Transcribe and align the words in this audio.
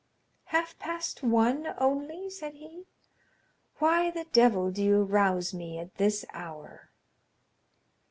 "Half 0.45 0.79
past 0.79 1.21
one 1.21 1.75
only?" 1.77 2.27
said 2.31 2.55
he. 2.55 2.87
"Why 3.77 4.09
the 4.09 4.25
devil 4.33 4.71
do 4.71 4.83
you 4.83 5.03
rouse 5.03 5.53
me 5.53 5.77
at 5.77 5.93
this 5.97 6.25
hour?" 6.33 6.89